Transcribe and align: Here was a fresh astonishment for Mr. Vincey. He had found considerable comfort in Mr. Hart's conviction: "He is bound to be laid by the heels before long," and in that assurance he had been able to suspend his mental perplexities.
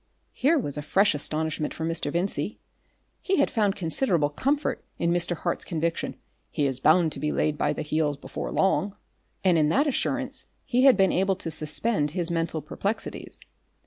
Here 0.33 0.57
was 0.57 0.79
a 0.79 0.81
fresh 0.81 1.13
astonishment 1.13 1.75
for 1.75 1.85
Mr. 1.85 2.11
Vincey. 2.11 2.59
He 3.21 3.35
had 3.35 3.51
found 3.51 3.75
considerable 3.75 4.31
comfort 4.31 4.83
in 4.97 5.11
Mr. 5.11 5.35
Hart's 5.35 5.63
conviction: 5.63 6.15
"He 6.49 6.65
is 6.65 6.79
bound 6.79 7.11
to 7.11 7.19
be 7.19 7.31
laid 7.31 7.55
by 7.55 7.71
the 7.73 7.83
heels 7.83 8.17
before 8.17 8.51
long," 8.51 8.95
and 9.43 9.59
in 9.59 9.69
that 9.69 9.85
assurance 9.85 10.47
he 10.65 10.85
had 10.85 10.97
been 10.97 11.11
able 11.11 11.35
to 11.35 11.51
suspend 11.51 12.09
his 12.17 12.31
mental 12.31 12.63
perplexities. 12.63 13.41